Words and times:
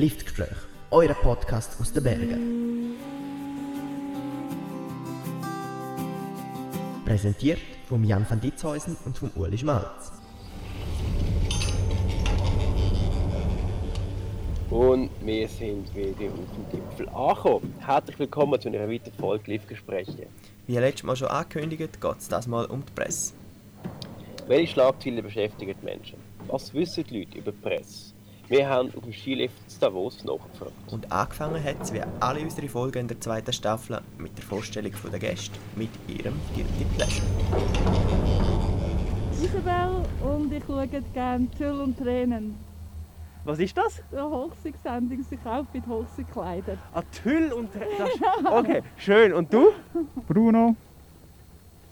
Liftgespräch, 0.00 0.56
euer 0.90 1.12
Podcast 1.12 1.78
aus 1.78 1.92
den 1.92 2.02
Bergen. 2.02 2.96
Präsentiert 7.04 7.58
von 7.86 8.02
Jan 8.02 8.24
van 8.26 8.40
Ditzhäusen 8.40 8.96
und 9.04 9.18
von 9.18 9.30
Uli 9.36 9.58
Schmalz. 9.58 10.10
Und 14.70 15.10
wir 15.20 15.46
sind 15.46 15.94
wieder 15.94 16.32
auf 16.32 16.48
dem 16.54 16.80
Gipfel 16.80 17.06
angekommen. 17.10 17.74
Herzlich 17.80 18.18
willkommen 18.18 18.58
zu 18.58 18.68
einer 18.68 18.88
weiteren 18.88 19.12
Folge 19.18 19.52
Live-Gespräche. 19.52 20.28
Wie 20.66 20.78
letztes 20.78 21.02
Mal 21.02 21.16
schon 21.16 21.28
angekündigt, 21.28 22.00
geht 22.00 22.18
es 22.18 22.26
das 22.26 22.46
mal 22.46 22.64
um 22.64 22.82
die 22.86 22.92
Presse. 22.92 23.34
Welche 24.48 24.72
Schlagzeilen 24.72 25.22
beschäftigen 25.22 25.74
die 25.78 25.84
Menschen? 25.84 26.16
Was 26.46 26.72
wissen 26.72 27.04
die 27.04 27.18
Leute 27.18 27.36
über 27.36 27.52
die 27.52 27.58
Presse? 27.58 28.14
Wir 28.50 28.68
haben 28.68 28.92
auf 28.96 29.04
dem 29.04 29.12
Skilift 29.12 29.54
in 29.72 29.78
Davos 29.78 30.24
nachgefragt. 30.24 30.72
Und 30.90 31.12
angefangen 31.12 31.62
hat 31.62 31.80
es 31.82 31.92
wie 31.92 32.02
alle 32.18 32.40
unsere 32.40 32.68
Folgen 32.68 32.98
in 32.98 33.06
der 33.06 33.20
zweiten 33.20 33.52
Staffel 33.52 34.00
mit 34.18 34.36
der 34.36 34.42
Vorstellung 34.44 34.90
der 35.08 35.20
Gäste 35.20 35.56
mit 35.76 35.88
ihrem 36.08 36.34
Guilty 36.56 36.84
Pleasure. 36.96 37.24
Isabel 39.40 40.02
und 40.28 40.52
ich 40.52 40.64
schaue 40.66 40.88
gerne 40.88 41.48
Tüll 41.56 41.80
und 41.80 41.96
Tränen. 41.96 42.58
Was 43.44 43.60
ist 43.60 43.78
das? 43.78 44.02
Eine 44.10 44.28
Hochsigsendung, 44.28 45.22
sie 45.22 45.36
kauft 45.36 45.72
mit 45.72 45.86
Hochsigkleidern. 45.86 46.78
Ah, 46.92 47.02
Tüll 47.22 47.52
und 47.52 47.70
das, 47.98 48.52
Okay, 48.52 48.82
schön. 48.96 49.32
Und 49.32 49.54
du? 49.54 49.68
Bruno. 50.26 50.74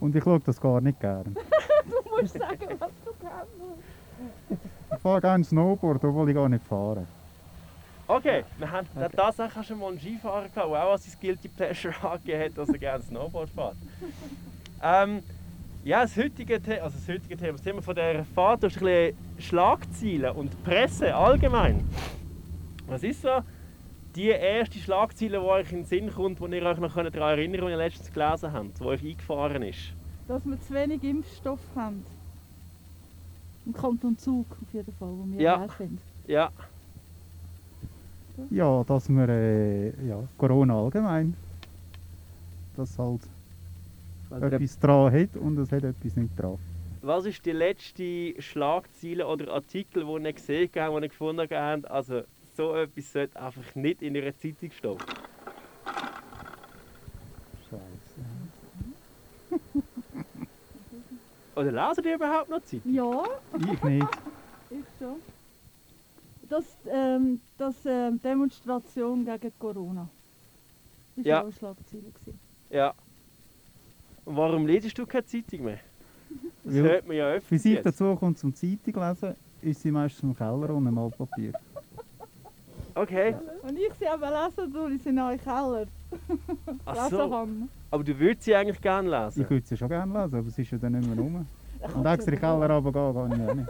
Und 0.00 0.16
ich 0.16 0.24
schaue 0.24 0.40
das 0.40 0.60
gar 0.60 0.80
nicht 0.80 0.98
gern. 0.98 1.36
Du 1.88 2.20
musst 2.20 2.34
sagen, 2.36 2.66
was 2.80 2.90
du 3.04 3.12
kennst. 3.20 3.88
Ich 4.92 4.98
fahre 5.00 5.20
gerne 5.20 5.44
Snowboard, 5.44 6.04
obwohl 6.04 6.28
ich 6.28 6.34
gar 6.34 6.48
nicht 6.48 6.64
fahre. 6.64 7.06
Okay, 8.06 8.42
wir 8.56 8.70
haben 8.70 8.86
okay. 8.96 9.06
tatsächlich 9.14 9.66
schon 9.66 9.78
mal 9.78 9.88
einen 9.88 10.00
Skifahrer 10.00 10.48
gehabt, 10.48 10.56
der 10.56 10.64
auch 10.64 10.92
als 10.92 11.04
sein 11.04 11.20
Guilty 11.20 11.48
Pleasure 11.48 11.94
angegeben 12.10 12.44
hat, 12.44 12.58
dass 12.58 12.68
er 12.70 12.78
gerne 12.78 13.04
Snowboard 13.04 13.50
fährt. 13.50 13.76
Ähm, 14.82 15.22
ja, 15.84 16.02
das 16.02 16.16
heutige, 16.16 16.58
The 16.58 16.80
also 16.80 16.96
das 16.96 17.08
heutige 17.08 17.36
Thema, 17.36 17.52
das 17.52 17.62
Thema 17.62 17.82
von 17.82 17.94
dieser 17.94 18.24
Fahrt 18.24 18.64
ist 18.64 18.76
ein 18.78 18.84
bisschen 18.84 19.16
Schlagzeilen 19.38 20.36
und 20.36 20.64
Presse 20.64 21.14
allgemein. 21.14 21.86
Was 22.86 23.02
ist 23.02 23.22
so 23.22 23.40
die 24.16 24.28
erste 24.28 24.78
Schlagzeile, 24.78 25.38
die 25.38 25.44
euch 25.44 25.70
in 25.70 25.80
den 25.80 25.84
Sinn 25.84 26.10
kommt, 26.10 26.40
die 26.40 26.56
ihr 26.56 26.62
euch 26.64 26.78
noch 26.78 26.94
daran 26.94 27.12
erinnern 27.12 27.52
könnt, 27.52 27.68
die 27.68 27.70
ihr 27.70 27.76
letztens 27.76 28.12
gelesen 28.12 28.52
habt, 28.52 28.80
die 28.80 28.84
euch 28.84 29.04
eingefahren 29.04 29.62
ist? 29.62 29.92
Dass 30.26 30.44
wir 30.46 30.58
zu 30.60 30.72
wenig 30.72 31.04
Impfstoff 31.04 31.60
haben. 31.76 32.04
Im 33.68 33.74
Kanton 33.74 34.16
Zug 34.16 34.46
auf 34.62 34.72
jeden 34.72 34.94
Fall, 34.94 35.10
wo 35.10 35.26
wir 35.26 35.42
Ja. 35.42 35.66
sind. 35.76 36.00
Ja, 36.26 36.50
Ja, 38.50 38.82
dass 38.84 39.10
wir 39.10 39.28
äh, 39.28 40.08
ja, 40.08 40.26
Corona 40.38 40.82
allgemein, 40.82 41.36
dass 42.76 42.98
halt 42.98 43.28
etwas 44.30 44.78
dran 44.78 45.12
hat 45.12 45.36
und 45.36 45.58
es 45.58 45.70
hat 45.70 45.84
etwas 45.84 46.16
nicht 46.16 46.30
dran. 46.38 46.56
was 47.02 47.26
ist 47.26 47.44
die 47.44 47.52
letzte 47.52 48.34
Schlagzeile 48.40 49.26
oder 49.26 49.52
Artikel, 49.52 50.04
die 50.06 50.24
ihr 50.26 50.32
gesehen 50.32 50.70
habt, 50.74 50.96
die 50.96 51.02
ihr 51.04 51.08
gefunden 51.08 51.46
habt, 51.50 51.90
also 51.90 52.22
so 52.56 52.74
etwas 52.74 53.12
sollte 53.12 53.38
einfach 53.38 53.74
nicht 53.74 54.00
in 54.00 54.16
einer 54.16 54.34
Zeitung 54.36 54.70
stehen? 54.70 54.98
Oder 61.58 61.72
lesen 61.72 62.04
die 62.04 62.12
überhaupt 62.12 62.48
noch 62.50 62.62
Zeitung? 62.62 62.94
Ja, 62.94 63.22
Ich 63.58 63.82
nicht. 63.82 64.06
ich 64.70 64.84
schon. 64.98 65.16
Das, 66.48 66.64
ähm, 66.88 67.40
das 67.58 67.74
ähm, 67.84 68.20
Demonstration 68.22 69.24
gegen 69.24 69.52
Corona. 69.58 70.08
Das 71.16 71.24
war 71.24 71.30
Ja. 71.30 71.42
auch 71.44 71.52
Schlagzeile. 71.52 72.02
gewesen. 72.02 72.38
Ja. 72.70 72.94
Und 74.24 74.36
warum 74.36 74.66
lesest 74.66 74.96
du 74.96 75.04
keine 75.06 75.24
Zeitung 75.26 75.64
mehr? 75.64 75.80
Das 76.64 76.74
Weil- 76.74 76.82
hört 76.82 77.06
man 77.08 77.16
ja 77.16 77.28
Wie 77.32 77.36
öfters 77.38 77.62
sie 77.62 77.74
jetzt. 77.74 77.86
dazu 77.86 78.14
kommt 78.16 78.38
zum 78.38 78.54
Zeitung 78.54 78.94
lesen, 79.02 79.34
ist 79.62 79.82
sie 79.82 79.90
meistens 79.90 80.22
im 80.22 80.36
Keller 80.36 80.70
ohne 80.70 80.92
Malpapier. 80.92 81.52
Okay. 83.02 83.34
Und 83.62 83.78
ich 83.78 83.92
sie 83.98 84.08
aber 84.08 84.26
lesen, 84.28 84.72
tue 84.72 84.92
ich 84.92 85.02
sie 85.02 85.10
in 85.10 85.18
euren 85.18 85.38
Keller. 85.38 85.86
Ach 86.84 87.08
so. 87.10 87.46
Aber 87.90 88.04
du 88.04 88.18
würdest 88.18 88.42
sie 88.42 88.54
eigentlich 88.54 88.80
gerne 88.80 89.08
lesen? 89.08 89.42
Ich 89.42 89.50
würde 89.50 89.66
sie 89.66 89.76
schon 89.76 89.88
gerne 89.88 90.12
lesen, 90.22 90.38
aber 90.38 90.50
sie 90.50 90.62
ist 90.62 90.70
ja 90.72 90.78
dann 90.78 90.92
nicht 90.92 91.08
mehr 91.08 91.16
rum. 91.16 91.46
Ich 91.80 91.94
Und 91.94 92.04
extra 92.06 92.32
in 92.32 92.34
den 92.34 92.40
Keller 92.40 92.70
aber 92.70 92.92
runtergehen, 92.92 93.44
ich 93.44 93.50
auch 93.50 93.54
nicht. 93.54 93.68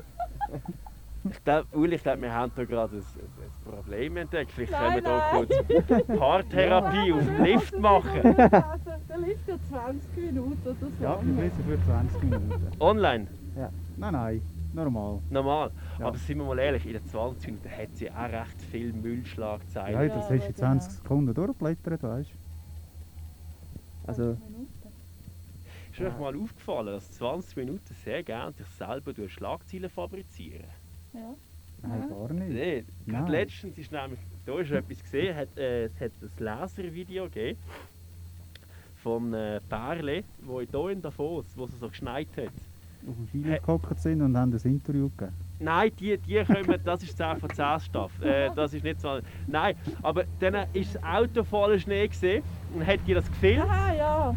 Ich 1.31 1.45
glaube, 1.45 1.67
Uli, 1.77 1.97
ich 1.97 2.03
glaube, 2.03 2.23
wir 2.23 2.33
haben 2.33 2.51
da 2.57 2.65
gerade 2.65 2.97
ein, 2.97 3.03
ein 3.03 3.71
Problem 3.71 4.17
entdeckt. 4.17 4.51
Vielleicht 4.51 4.73
Nein, 4.73 5.03
können 5.03 5.05
wir 5.05 5.31
hier 5.31 5.97
kurz 6.07 6.07
Paartherapie 6.19 7.13
auf 7.13 7.25
dem 7.27 7.45
Lift 7.45 7.79
machen. 7.79 8.23
Der 8.23 9.19
liest 9.19 9.47
ja 9.47 9.57
20 9.69 10.17
Minuten 10.17 10.59
oder 10.65 10.75
so. 10.81 11.05
Ja, 11.05 11.21
ich 11.21 11.37
lese 11.37 11.55
für 11.67 11.85
20 11.85 12.23
Minuten. 12.23 12.71
Online, 12.81 13.27
Ja. 13.57 13.69
Nein, 13.99 14.13
nein, 14.13 14.43
normal. 14.73 15.23
normal. 15.29 15.73
Ja. 15.99 16.07
Aber 16.07 16.17
sind 16.19 16.39
wir 16.39 16.45
mal 16.45 16.59
ehrlich, 16.59 16.87
in 16.87 16.93
den 16.93 17.05
20 17.05 17.47
Minuten 17.49 17.71
hat 17.71 17.97
sie 17.97 18.11
auch 18.11 18.29
recht 18.29 18.63
viel 18.63 18.89
Ja, 18.89 18.93
Müllschlagzeilen. 19.01 20.09
das 20.09 20.29
Ja, 20.29 20.31
hast 20.31 20.31
du 20.31 20.35
in 20.35 20.41
genau. 20.55 20.55
20 20.55 20.93
Sekunden 20.93 21.35
durchgeblättert, 21.35 22.03
weißt 22.03 22.31
du. 22.35 22.39
Also, 24.05 24.35
20 24.35 24.45
Minuten. 24.51 24.69
Ist 25.93 26.01
euch 26.01 26.19
mal 26.19 26.37
aufgefallen, 26.37 26.87
dass 26.87 27.11
20 27.13 27.57
Minuten 27.57 27.95
sehr 27.95 28.23
gerne 28.23 28.53
sich 28.53 28.67
selber 28.69 29.13
durch 29.13 29.33
Schlagzeilen 29.33 29.91
fabrizieren? 29.91 30.69
Ja. 31.13 31.35
nein, 31.83 32.01
Ja. 32.03 32.07
gar 32.09 32.33
nicht. 32.33 32.49
Nee, 32.53 32.85
Nein. 33.07 33.27
letztens 33.29 33.79
ist 33.79 33.91
nämlich, 33.93 34.21
da 34.45 34.59
ist 34.61 34.71
etwas 34.71 35.03
gesehen, 35.03 35.35
hat, 35.35 35.57
äh, 35.57 35.85
es 35.85 36.01
hat 36.01 36.13
ein 36.23 36.31
Laservideo 36.39 37.25
gegeben 37.25 37.61
von 38.95 39.33
äh, 39.33 39.61
Pärle, 39.69 40.25
wo 40.39 40.61
hier 40.61 40.89
in 40.91 41.01
Davos, 41.01 41.57
wo 41.57 41.65
es 41.65 41.79
so 41.79 41.89
geschneit 41.89 42.37
hat. 42.37 42.53
Auf 43.07 43.15
dem 43.17 43.27
Ski 43.29 43.43
gehockt 43.43 44.01
sind 44.01 44.23
und 44.23 44.37
haben 44.37 44.53
ein 44.53 44.61
Interview 44.71 45.09
gegeben. 45.11 45.33
Nein, 45.61 45.91
die, 45.99 46.17
die 46.19 46.45
kommen, 46.45 46.81
das 46.85 47.03
ist 47.03 47.17
10 47.17 47.37
von 47.39 47.51
10 47.51 47.81
Staff. 47.81 48.23
Äh, 48.23 48.51
das 48.55 48.73
ist 48.75 48.85
nicht 48.85 49.01
so. 49.01 49.19
Nein, 49.47 49.75
aber 50.03 50.25
dann 50.41 50.67
ist 50.73 50.95
das 50.95 51.03
Auto 51.03 51.43
voller 51.43 51.79
Schnee 51.79 52.07
gesehen 52.07 52.43
und 52.75 52.87
hat 52.87 53.01
die 53.07 53.15
das 53.15 53.27
gefilmt. 53.29 53.65
Aha, 53.69 53.93
ja. 53.95 54.35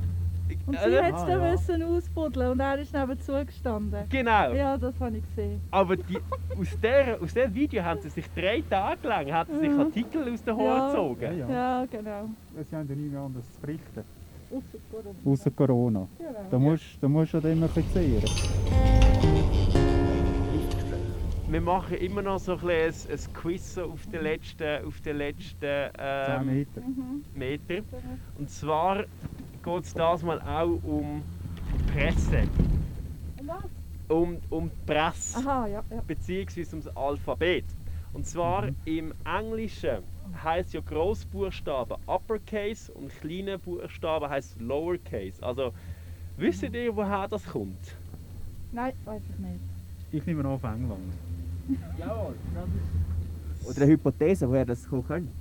Und 0.66 0.78
sie 0.80 0.90
Äh, 0.90 1.02
hat 1.04 1.16
es 1.16 1.22
Ah, 1.22 1.26
dann 1.28 1.42
ja. 1.42 1.52
müssen 1.52 1.84
ausbuddeln 1.84 2.52
und 2.52 2.60
er 2.60 2.78
ist 2.80 2.94
nebenzu 2.94 3.34
gestanden. 3.46 4.04
Genau. 4.10 4.52
Ja, 4.54 4.78
das 4.78 5.00
habe 5.00 5.18
ich 5.18 5.24
gesehen. 5.30 5.62
Aber 5.72 5.96
die, 5.96 6.18
aus, 6.60 6.78
der, 6.82 7.22
aus 7.22 7.34
dem 7.34 7.54
Video 7.54 7.84
haben 7.84 8.02
sie 8.02 8.10
sich 8.10 8.26
drei 8.36 8.62
Tage 8.70 9.08
lang 9.08 9.32
haben 9.32 9.54
sie 9.54 9.60
sich 9.60 9.70
Mhm. 9.70 9.80
Artikel 9.80 10.34
aus 10.34 10.44
den 10.44 10.58
Haaren 10.58 10.68
Ja. 10.68 10.88
gezogen. 10.88 11.38
Ja. 11.40 11.50
Ja, 11.50 11.86
genau. 11.86 12.30
Sie 12.70 12.76
haben 12.76 12.90
ja 12.90 12.96
nichts 12.96 13.16
anderes 13.16 13.54
zu 13.54 13.62
berichten. 13.62 14.04
Ausser 14.52 14.80
Corona. 14.92 15.16
Außer 15.26 15.52
Corona. 15.52 16.08
Genau. 16.18 16.46
Da 16.50 16.60
musst, 16.60 16.84
da 17.00 17.08
musst 17.08 17.34
du 17.34 17.38
ja 17.38 17.42
dann 17.42 17.64
ein 17.64 17.70
bisschen. 17.70 18.14
Liftgespräch. 18.14 18.62
Wir 21.52 21.62
machen 21.62 21.98
immer 21.98 22.22
noch 22.22 22.40
so 22.40 22.54
ein, 22.54 22.60
bisschen 22.60 23.12
ein, 23.12 23.20
ein 23.20 23.34
Quiz 23.34 23.74
so 23.74 23.84
auf 23.84 24.08
den 24.08 24.24
letzten, 24.24 24.86
auf 24.86 25.02
den 25.02 25.18
letzten 25.18 25.60
10 25.60 25.92
ähm, 26.00 26.46
Meter. 26.46 26.82
Mhm. 26.82 27.26
Meter. 27.36 27.84
Und 28.38 28.50
zwar 28.50 29.04
geht 29.64 29.84
es 29.84 29.94
das 29.94 30.24
mal 30.24 30.42
auch 30.42 30.80
um 30.84 31.22
Presse. 31.94 32.48
Und 33.38 33.48
was? 33.48 33.66
Um, 34.08 34.38
um 34.50 34.70
die 34.70 34.92
Presse. 34.94 35.40
Aha, 35.40 35.68
ja. 35.68 35.84
ja. 35.90 36.02
beziehungsweise 36.08 36.70
ums 36.72 36.88
Alphabet. 36.96 37.66
Und 38.14 38.26
zwar 38.26 38.70
im 38.86 39.14
Englischen 39.26 40.04
heißt 40.44 40.74
ja 40.74 40.82
Großbuchstaben 40.82 41.98
Uppercase 42.08 42.92
und 42.94 43.10
kleine 43.20 43.58
Buchstaben 43.60 44.30
heißt 44.30 44.60
Lowercase. 44.62 45.42
Also 45.44 45.74
wisst 46.38 46.64
ihr, 46.64 46.96
woher 46.96 47.28
das 47.28 47.46
kommt? 47.46 47.96
Nein, 48.72 48.94
weiß 49.06 49.22
ich 49.30 49.40
nicht. 49.40 49.60
Ich 50.12 50.26
nehme 50.26 50.42
an 50.42 50.48
auf 50.48 50.64
England. 50.64 51.14
Jawohl, 51.98 52.36
Oder 53.66 53.82
eine 53.82 53.92
Hypothese, 53.92 54.50
woher 54.50 54.66
das 54.66 54.88
kommen 54.88 55.06
könnte. 55.06 55.32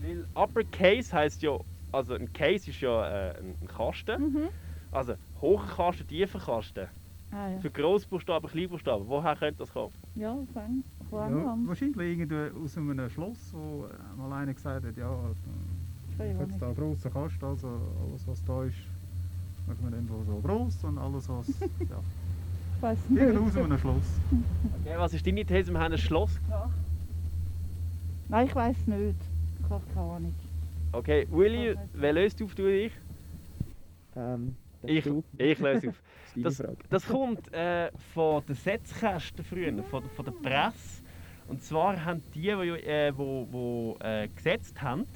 Weil 0.00 0.24
Uppercase 0.34 1.12
heißt 1.12 1.42
ja, 1.42 1.58
also 1.92 2.14
ein 2.14 2.32
Case 2.32 2.70
ist 2.70 2.80
ja 2.80 3.08
äh, 3.30 3.38
ein 3.38 3.54
ein 3.60 3.66
Kasten, 3.68 4.22
Mhm. 4.22 4.48
also 4.92 5.14
hoher 5.40 5.64
Kasten, 5.66 6.06
tiefer 6.06 6.38
Kasten. 6.38 6.86
Ah 7.32 7.48
ja. 7.50 7.58
Für 7.58 7.70
Großbuchstaben, 7.70 8.48
Kleinbuchstaben. 8.50 9.08
Woher 9.08 9.34
könnte 9.34 9.58
das 9.60 9.72
kommen? 9.72 9.92
Ja, 10.16 10.36
von 10.54 10.84
Ja, 11.18 11.26
England. 11.26 11.68
wahrscheinlich 11.68 11.96
irgendwie 11.96 12.50
aus 12.64 12.78
einem 12.78 13.10
Schloss, 13.10 13.52
wo 13.52 13.86
äh, 13.86 14.16
mal 14.16 14.32
einer 14.32 14.54
gesagt 14.54 14.86
hat, 14.86 14.96
ja, 14.96 15.10
Keine 16.16 16.30
jetzt 16.30 16.40
Ahnung. 16.40 16.58
da 16.60 16.72
grosser 16.72 17.10
Kasten, 17.10 17.44
also 17.44 17.68
alles 17.68 18.26
was 18.28 18.44
da 18.44 18.64
ist, 18.64 18.76
machen 19.66 19.78
wir 19.90 19.92
irgendwo 19.96 20.22
so 20.24 20.40
gross 20.40 20.84
und 20.84 20.98
alles 20.98 21.28
was, 21.28 21.48
ja, 21.60 22.00
Ich 22.76 22.82
weiß 22.82 22.98
irgendwo 23.10 23.44
nicht. 23.44 23.56
aus 23.58 23.64
einem 23.64 23.78
Schloss. 23.78 24.20
Okay, 24.80 24.94
was 24.96 25.14
ist 25.14 25.26
deine 25.26 25.44
These? 25.44 25.72
Wir 25.72 25.80
haben 25.80 25.92
ein 25.92 25.98
Schloss. 25.98 26.38
Nein, 28.28 28.46
ich 28.46 28.54
weiß 28.54 28.86
nicht. 28.86 29.16
Ich 29.62 29.70
habe 29.70 29.84
keine 29.92 30.06
Ahnung. 30.12 30.34
Okay, 30.92 31.26
Willi, 31.30 31.74
wer 31.94 32.12
löst 32.12 32.40
auf, 32.42 32.54
du 32.54 32.62
oder 32.62 32.70
ich? 32.72 32.92
Ähm, 34.16 34.54
Ich, 34.86 35.04
ich 35.38 35.58
löse 35.58 35.88
auf. 35.90 36.02
das 36.34 36.42
Das, 36.42 36.56
Frage. 36.56 36.76
das 36.90 37.06
kommt 37.06 37.52
äh, 37.52 37.90
von 38.12 38.44
den 38.46 38.54
Setzkästen 38.56 39.44
früher, 39.44 39.72
von, 39.84 40.02
von 40.10 40.24
der 40.24 40.32
Presse. 40.32 41.02
Und 41.46 41.62
zwar 41.62 42.02
haben 42.04 42.22
die, 42.34 42.40
die, 42.40 42.50
äh, 42.50 43.12
wo, 43.16 43.46
wo, 43.50 43.96
äh, 44.00 44.28
gesetzt 44.28 44.80
haben, 44.82 45.06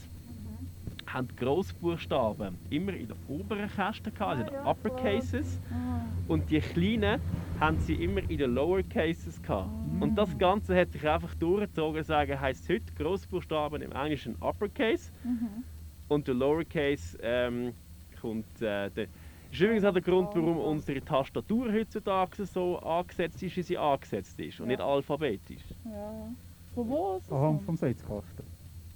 haben 1.06 1.28
Grossbuchstaben 1.36 2.58
immer 2.70 2.92
in 2.92 3.08
der 3.08 3.16
oberen 3.28 3.68
Käste 3.70 4.10
gehabt, 4.12 4.30
also 4.38 4.42
in 4.42 4.48
den 4.48 4.56
Ah, 4.58 4.64
ja, 4.64 4.70
Upper. 4.70 4.90
Cases. 4.90 5.58
Ah, 5.70 6.02
Und 6.28 6.50
die 6.50 6.60
kleinen 6.60 7.20
haben 7.58 7.78
sie 7.80 7.94
immer 7.94 8.20
in 8.28 8.38
den 8.38 8.52
Lower 8.54 8.82
Cases 8.82 9.40
gehabt. 9.42 9.70
Und 10.00 10.16
das 10.16 10.36
Ganze 10.38 10.76
hat 10.78 10.92
sich 10.92 11.08
einfach 11.08 11.34
durchgezogen, 11.36 12.04
sagen 12.04 12.38
heisst 12.38 12.68
heute 12.68 12.92
Grossbuchstaben 12.96 13.80
im 13.82 13.92
Englischen 13.92 14.36
Upper 14.40 14.68
Case 14.68 15.10
mhm. 15.24 15.64
und 16.08 16.28
der 16.28 16.34
Lower 16.34 16.64
Case 16.64 17.18
ähm, 17.22 17.72
kommt. 18.20 18.60
Äh, 18.60 18.90
der, 18.90 19.06
ist 19.50 19.60
übrigens 19.60 19.84
auch 19.84 19.92
der 19.92 20.02
Grund, 20.02 20.28
warum 20.34 20.58
unsere 20.58 21.00
Tastatur 21.00 21.72
heutzutage 21.72 22.44
so 22.46 22.78
angesetzt 22.80 23.42
ist, 23.42 23.56
wie 23.56 23.62
sie 23.62 23.78
angesetzt 23.78 24.38
ist 24.40 24.60
und 24.60 24.68
nicht 24.68 24.80
alphabetisch. 24.80 25.62
Ja. 25.84 26.28
Von 26.74 26.88
wo 26.88 27.16
ist? 27.16 27.32
Anhand 27.32 27.62
vom 27.62 27.76
Setzkasten. 27.76 28.44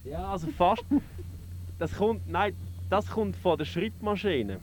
Ja, 0.04 0.30
also 0.30 0.48
fast. 0.48 0.84
Das 1.78 1.96
kommt, 1.96 2.28
nein, 2.28 2.54
das 2.90 3.08
kommt 3.10 3.36
von 3.36 3.58
der 3.58 3.64
Schreibmaschine. 3.64 4.60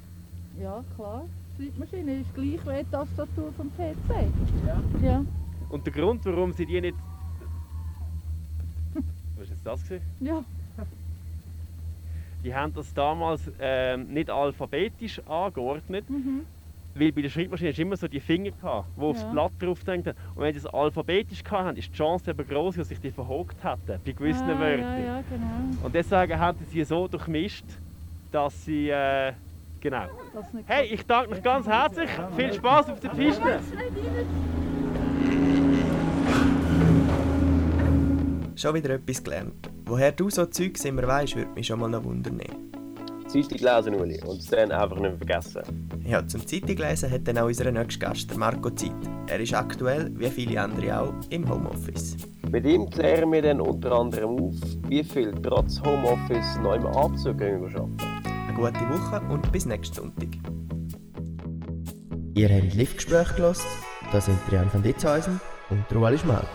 Ja, 0.62 0.84
klar. 0.96 1.26
Die 1.58 1.66
Schreibmaschine 1.66 2.20
ist 2.22 2.34
gleich 2.34 2.66
wie 2.66 2.84
die 2.84 2.92
Tastatur 2.92 3.52
vom 3.54 3.70
PC. 3.72 4.32
Ja. 4.66 4.82
Ja. 5.02 5.26
Und 5.70 5.86
der 5.86 5.94
Grund, 5.94 6.24
warum 6.26 6.52
sie 6.54 6.66
die 6.66 6.80
nicht. 6.80 6.96
Was 9.36 9.44
ist 9.44 9.50
jetzt 9.50 9.66
das? 9.66 9.84
Gewesen? 9.84 10.06
Ja. 10.20 10.44
Die 12.44 12.56
haben 12.56 12.74
das 12.74 12.94
damals 12.94 13.42
ähm, 13.60 14.08
nicht 14.14 14.30
alphabetisch 14.30 15.22
angeordnet, 15.28 16.10
Mhm. 16.10 16.46
weil 16.96 17.12
bei 17.12 17.22
der 17.22 17.30
Schreibmaschine 17.30 17.74
du 17.74 17.82
immer 17.82 17.98
so 17.98 18.08
die 18.08 18.20
Finger 18.22 18.52
gehabt, 18.52 18.88
die 18.96 19.02
aufs 19.02 19.22
Ja. 19.24 19.32
Blatt 19.32 19.52
drauf 19.60 19.84
denkt 19.84 20.08
haben. 20.08 20.18
Und 20.36 20.42
wenn 20.44 20.54
sie 20.54 20.60
es 20.60 20.66
alphabetisch 20.66 21.44
haben, 21.52 21.76
ist 21.78 21.90
die 21.90 21.98
Chance 21.98 22.32
eben 22.32 22.48
groß, 22.48 22.76
dass 22.76 22.88
sich 22.90 23.00
die 23.02 23.12
verhockt 23.12 23.62
hätten 23.64 24.00
bei 24.06 24.12
gewissen 24.12 24.50
ah, 24.50 24.60
Wörtern. 24.60 24.80
Ja, 25.04 25.18
ja, 25.18 25.24
genau. 25.30 25.84
Und 25.86 25.94
deswegen 25.94 26.40
haben 26.40 26.58
sie 26.70 26.84
so 26.84 27.08
durchmischt, 27.08 27.66
dass 28.32 28.64
sie. 28.66 28.90
Äh, 28.90 29.34
genau. 29.82 30.06
Das 30.34 30.46
Hey, 30.66 30.88
ich 30.94 31.06
danke 31.06 31.32
euch 31.32 31.44
ganz 31.44 31.68
herzlich. 31.68 32.10
Viel 32.38 32.54
Spaß 32.54 32.90
auf 32.92 33.00
der 33.02 33.10
Piste. 33.10 33.60
Schon 38.56 38.76
wieder 38.76 38.90
etwas 38.92 39.24
gelernt. 39.24 39.70
Woher 39.90 40.12
du 40.12 40.30
so 40.30 40.46
Zeugs 40.46 40.86
immer 40.86 41.08
weisst, 41.08 41.36
würde 41.36 41.50
mich 41.56 41.66
schon 41.66 41.80
mal 41.80 41.90
noch 41.90 42.04
wundern. 42.04 42.40
Zeitung 43.28 43.58
lesen, 43.58 43.96
Uli, 43.96 44.22
und 44.24 44.40
es 44.40 44.46
dann 44.46 44.72
einfach 44.72 45.00
nicht 45.00 45.18
vergessen. 45.18 45.90
Ja, 46.06 46.26
zum 46.28 46.46
Zeitung 46.46 46.78
lesen 46.78 47.10
hat 47.10 47.28
dann 47.28 47.40
auch 47.40 47.48
unser 47.48 47.72
nächster 47.72 48.08
Gast, 48.08 48.38
Marco 48.38 48.70
Zeit. 48.70 48.92
Er 49.26 49.40
ist 49.40 49.56
aktuell, 49.56 50.12
wie 50.14 50.30
viele 50.30 50.62
andere 50.62 51.02
auch, 51.02 51.14
im 51.32 51.50
Homeoffice. 51.50 52.18
Mit 52.52 52.68
ihm 52.68 52.88
klären 52.88 53.32
wir 53.32 53.42
dann 53.42 53.62
unter 53.62 53.92
anderem 53.94 54.38
auf, 54.40 54.54
wie 54.88 55.04
viel 55.04 55.32
trotz 55.42 55.82
Homeoffice 55.82 56.60
noch 56.62 56.76
im 56.76 56.86
Anzug 56.86 57.40
wir 57.40 57.56
arbeiten. 57.56 57.98
Eine 58.48 58.54
gute 58.56 58.90
Woche 58.90 59.22
und 59.32 59.52
bis 59.52 59.66
nächsten 59.66 59.96
Sonntag. 59.96 60.30
Ihr 62.36 62.50
habt 62.50 62.76
Liftgespräch 62.76 63.36
gelost. 63.36 63.66
Das 64.12 64.28
sind 64.28 64.38
Trian 64.48 64.72
van 64.72 64.84
Ditzhäusen 64.84 65.42
und 65.72 65.84
Ruali 65.96 66.20
Schmalz. 66.20 66.46